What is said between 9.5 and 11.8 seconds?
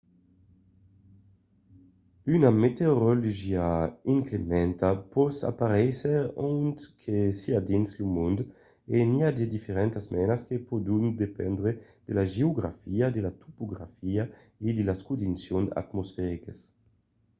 diferentas menas que pòdon dependre